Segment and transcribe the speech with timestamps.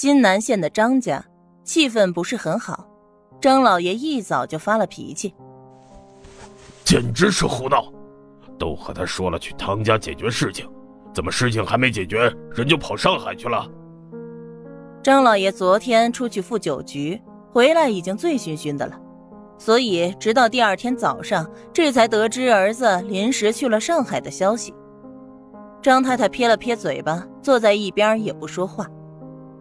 [0.00, 1.22] 金南县的张家
[1.62, 2.88] 气氛不是很好，
[3.38, 5.34] 张老爷一早就发了脾气，
[6.82, 7.92] 简直是胡闹！
[8.58, 10.66] 都和他说了去唐家解决事情，
[11.12, 13.70] 怎么事情还没解决，人就跑上海去了？
[15.02, 17.20] 张老爷昨天出去赴酒局，
[17.52, 18.98] 回来已经醉醺醺的了，
[19.58, 24.72] 所以直到第二天早上，这才得知儿子临时去了上海的消息。
[25.82, 28.86] 张太太撇了撇嘴巴，坐在一边也不说话。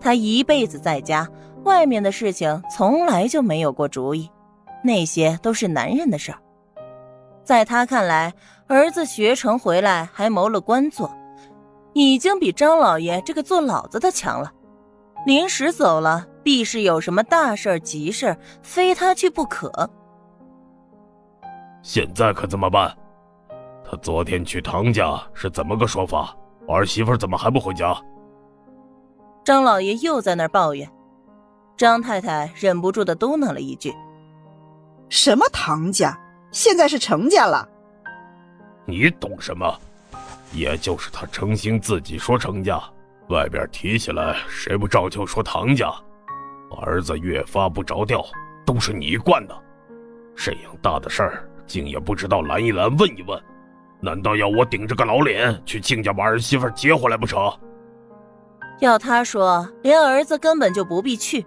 [0.00, 1.28] 他一辈子在家，
[1.64, 4.30] 外面的事情从来就没有过主意，
[4.82, 6.38] 那些都是男人的事儿。
[7.44, 8.32] 在他看来，
[8.66, 11.10] 儿子学成回来还谋了官做，
[11.92, 14.52] 已经比张老爷这个做老子的强了。
[15.26, 19.90] 临时走了，必是有什么大事急事非他去不可。
[21.82, 22.96] 现在可怎么办？
[23.84, 26.34] 他昨天去唐家是怎么个说法？
[26.68, 27.94] 儿媳妇怎么还不回家？
[29.42, 30.88] 张老爷又在那儿抱怨，
[31.76, 33.94] 张太太忍不住的嘟囔了一句
[35.08, 36.18] ：“什么唐家？
[36.50, 37.66] 现在是程家了。”
[38.84, 39.78] 你懂什么？
[40.52, 42.80] 也就是他成心自己说程家，
[43.28, 45.90] 外边提起来谁不照旧说唐家？
[46.82, 48.24] 儿子越发不着调，
[48.66, 49.56] 都是你惯的。
[50.36, 53.40] 这样大的事儿，竟也不知道拦一拦，问一问。
[54.00, 57.52] 难道要我顶着个老脸去亲家把儿媳妇接回来不成？
[58.80, 61.46] 要他说，连儿子根本就不必去，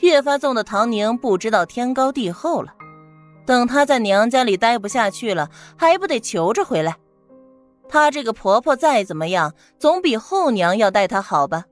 [0.00, 2.74] 越发纵的唐宁不知道天高地厚了。
[3.46, 6.96] 等她在娘家里待不下去了，还不得求着回来？
[7.88, 11.64] 她这个婆婆再怎么样，总比后娘要待她好吧？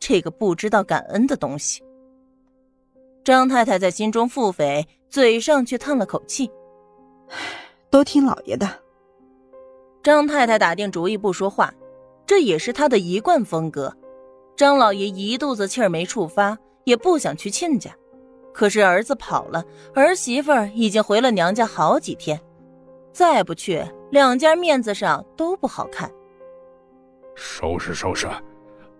[0.00, 1.82] 这个不知道感恩的东西。
[3.24, 6.50] 张太太在心中腹诽，嘴上却叹了口气
[7.90, 8.68] ：“都听老爷的。”
[10.02, 11.74] 张太太打定主意不说话，
[12.24, 13.94] 这也是她的一贯风格。
[14.56, 17.90] 张老爷一肚子气儿没处发，也不想去亲家。
[18.52, 19.62] 可是儿子跑了，
[19.94, 22.40] 儿媳妇儿已经回了娘家好几天，
[23.12, 26.10] 再不去，两家面子上都不好看。
[27.34, 28.26] 收拾收拾，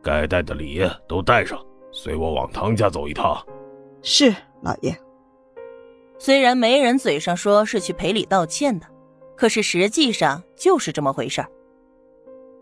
[0.03, 1.59] 该带的礼都带上，
[1.91, 3.43] 随我往唐家走一趟。
[4.03, 4.95] 是老爷。
[6.19, 8.87] 虽然没人嘴上说是去赔礼道歉的。
[9.37, 11.49] 可是实际上就是这么回事儿。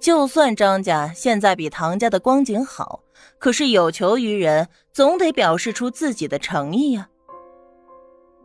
[0.00, 3.00] 就算张家现在比唐家的光景好，
[3.38, 7.08] 可是有求于人，总得表示出自己的诚意呀。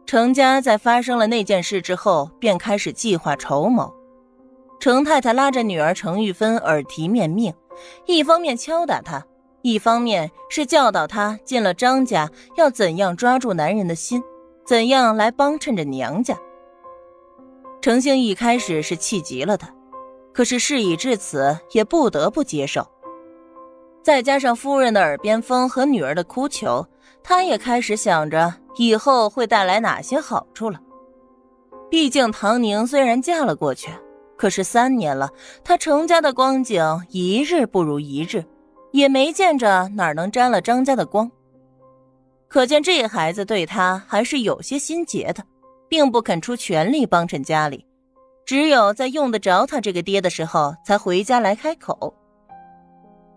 [0.06, 3.94] 程家在发生了那件事之后，便开始计划筹谋。
[4.80, 7.54] 程太太拉着女儿程玉芬耳提面命，
[8.06, 9.26] 一方面敲打她，
[9.62, 14.24] 一方面是教导她进了张家要怎样抓住男人的心，
[14.66, 16.38] 怎样来帮衬着娘家。
[17.82, 19.68] 程兴一开始是气急了的，
[20.34, 22.88] 可是事已至此，也不得不接受。
[24.02, 26.86] 再加上夫人的耳边风和女儿的哭求，
[27.22, 30.80] 他也开始想着以后会带来哪些好处了。
[31.90, 33.92] 毕竟唐宁虽然嫁了过去，
[34.38, 35.30] 可是三年了，
[35.64, 38.44] 他程家的光景一日不如一日，
[38.92, 41.30] 也没见着哪能沾了张家的光。
[42.48, 45.44] 可见这孩子对他还是有些心结的。
[45.92, 47.84] 并不肯出全力帮衬家里，
[48.50, 52.16] 只有在用得着他这个爹的时候，才回家来开口。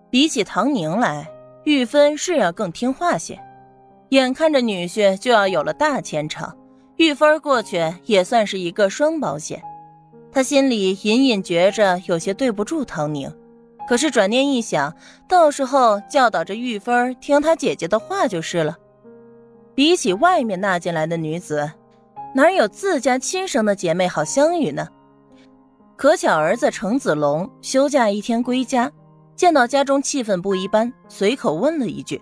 [0.09, 1.29] 比起唐宁来，
[1.65, 3.39] 玉芬是要更听话些。
[4.09, 6.51] 眼看着女婿就要有了大前程，
[6.97, 9.63] 玉芬过去也算是一个双保险。
[10.33, 13.31] 他心里隐隐觉着有些对不住唐宁，
[13.87, 14.97] 可是转念一想，
[15.29, 18.79] 到时候教导着玉芬听他姐姐的话就是了。
[19.75, 21.71] 比起外面纳进来的女子。
[22.35, 24.89] 哪有自家亲生的姐妹好相与呢？
[26.03, 28.91] 可巧儿子程子龙休假一天归家，
[29.37, 32.21] 见到家中气氛不一般，随口问了一句。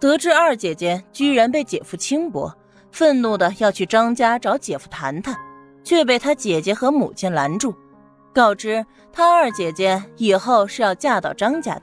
[0.00, 2.50] 得知二姐姐居然被姐夫轻薄，
[2.90, 5.36] 愤怒的要去张家找姐夫谈谈，
[5.84, 7.76] 却被他姐姐和母亲拦住，
[8.32, 11.82] 告知他二姐姐以后是要嫁到张家的。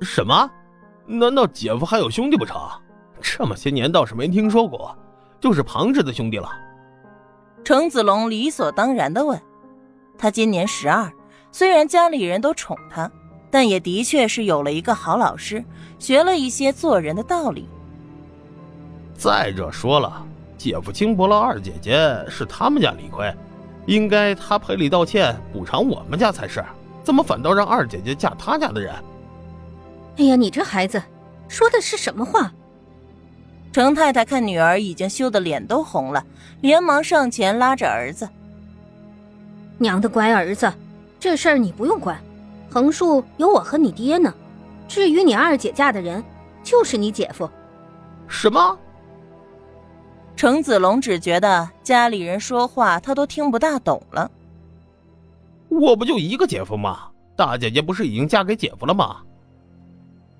[0.00, 0.50] 什么？
[1.04, 2.58] 难道姐夫还有兄弟不成？
[3.20, 4.96] 这么些年倒是没听说过。
[5.38, 6.48] 就是庞氏的兄弟了。
[7.68, 9.38] 程子龙理所当然的问
[10.16, 11.12] ：“他今年十二，
[11.52, 13.12] 虽然家里人都宠他，
[13.50, 15.62] 但也的确是有了一个好老师，
[15.98, 17.68] 学了一些做人的道理。
[19.14, 20.26] 再者说了，
[20.56, 23.30] 姐夫轻薄了二姐姐是他们家理亏，
[23.84, 26.64] 应该他赔礼道歉补偿我们家才是，
[27.04, 28.94] 怎么反倒让二姐姐嫁他家的人？”
[30.16, 31.02] 哎呀，你这孩子
[31.48, 32.50] 说的是什么话？
[33.72, 36.24] 程太太看女儿已经羞得脸都红了，
[36.60, 38.28] 连忙上前拉着儿子
[39.78, 40.72] ：“娘的乖儿子，
[41.20, 42.18] 这事儿你不用管，
[42.70, 44.32] 横竖有我和你爹呢。
[44.88, 46.24] 至于你二姐嫁的人，
[46.62, 47.48] 就是你姐夫。
[48.26, 48.76] 什么？
[50.34, 54.30] 程子龙只觉得家里人说话他都听不大懂了。
[55.68, 57.08] 我不就一个姐夫吗？
[57.36, 59.18] 大姐姐不是已经嫁给姐夫了吗？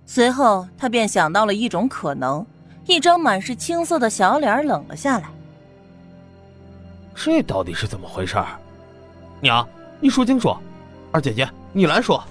[0.07, 2.45] 随后他便想到了一种可能，
[2.89, 5.29] 一张满是青涩的小脸冷了下来。
[7.15, 8.37] 这到底是怎么回事？
[9.41, 9.67] 娘，
[10.01, 10.57] 你说清楚。
[11.13, 12.23] 二姐姐，你来说。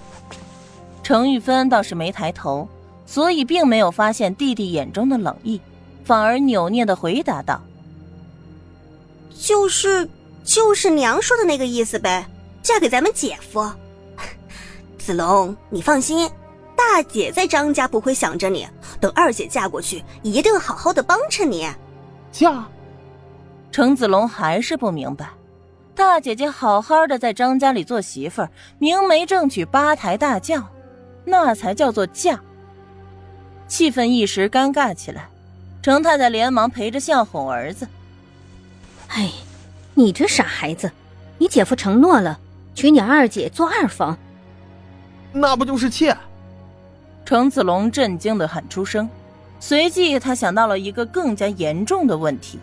[1.02, 2.68] 程玉芬倒是没抬头，
[3.06, 5.60] 所以并没有发现弟弟眼中的冷意，
[6.04, 7.62] 反而扭捏的回答道
[9.38, 10.10] ：“就是，
[10.42, 12.26] 就是娘说的那个意思呗，
[12.62, 13.64] 嫁给咱们姐夫。
[14.98, 16.28] 子龙，你放心，
[16.78, 18.64] 大姐在张家不会想着你，
[19.00, 21.68] 等二姐嫁过去，一定好好的帮衬你。
[22.30, 22.64] 嫁？
[23.72, 25.28] 程子龙还是不明白。”
[25.96, 30.62] 大姐姐好好的在张家里做媳妇儿，明媒正娶八抬大轿，
[31.24, 32.38] 那才叫做嫁。
[33.66, 35.28] 气氛一时尴尬起来，
[35.82, 37.88] 程太太连忙陪着笑哄儿子
[39.10, 39.32] ：“哎，
[39.94, 40.92] 你这傻孩子，
[41.38, 42.38] 你姐夫承诺了，
[42.76, 44.16] 娶你二姐做二房，
[45.32, 46.16] 那不就是妾？”
[47.28, 49.06] 程子龙震惊的喊出声，
[49.60, 52.58] 随即他想到了一个更加严重的问题：“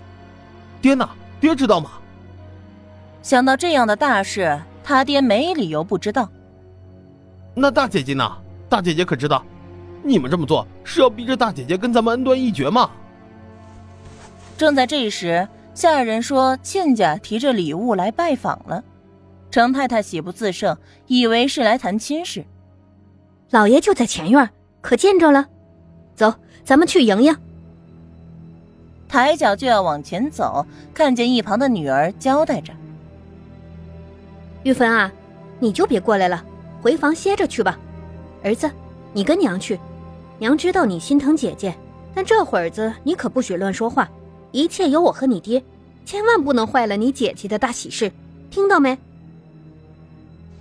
[0.81, 1.07] 爹呢？
[1.39, 1.91] 爹知道吗？”
[3.21, 6.27] 想到这样的大事，他爹没理由不知道。
[7.53, 8.27] 那大姐姐呢？
[8.67, 9.45] 大姐姐可知道？
[10.01, 12.89] 你们这么做是要逼着大姐姐跟咱们恩断义绝吗？
[14.57, 18.83] 正在这时，下人说亲家提着礼物来拜访了。
[19.51, 20.75] 程太太喜不自胜，
[21.05, 22.43] 以为是来谈亲事。
[23.55, 24.49] 老爷就在前院，
[24.81, 25.47] 可见着了。
[26.13, 26.35] 走，
[26.65, 27.33] 咱们去迎迎。
[29.07, 32.73] 抬脚就要往前走，看见一旁的女儿交代着。
[34.63, 35.09] 玉芬啊，
[35.57, 36.43] 你就别过来了，
[36.81, 37.79] 回房歇着去吧。
[38.43, 38.69] 儿子，
[39.13, 39.79] 你跟娘去。
[40.37, 41.73] 娘知道你心疼姐姐，
[42.13, 44.09] 但这会儿子你可不许乱说话，
[44.51, 45.63] 一切有我和你爹，
[46.05, 48.11] 千万不能坏了你姐姐的大喜事，
[48.51, 48.97] 听到没？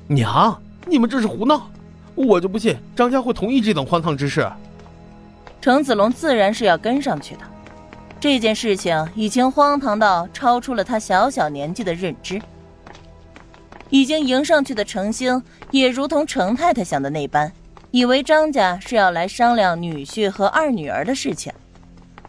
[0.07, 1.69] 娘，你们这是胡闹！
[2.15, 4.47] 我就不信张家会同意这等荒唐之事。
[5.61, 7.41] 程子龙自然是要跟上去的，
[8.21, 12.41] 这件事情已经荒唐到超出了他小小年纪的认知。
[13.91, 17.53] 已经迎上去的程兴也如同程太太想的那般，
[17.91, 21.53] 以为张家是要来商量女婿和二女儿的事情，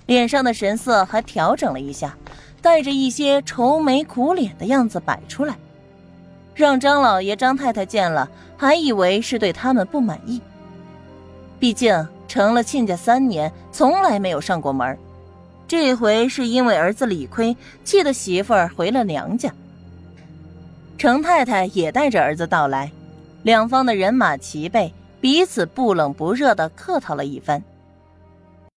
[0.06, 2.16] 脸上的神色还调整了一下，
[2.62, 5.56] 带着一些愁眉苦脸的样子摆出来，
[6.56, 10.42] 让张老爷、张太太见了还以为是对他们不满意。
[11.60, 14.98] 毕竟成了亲家三年，从来没有上过门，
[15.68, 19.52] 这回是因为儿子理亏，气得媳妇儿回了娘家。
[20.98, 22.90] 程太太也带着儿子到来，
[23.44, 27.62] 两方的人马齐备，彼此不冷不热的客套了一番。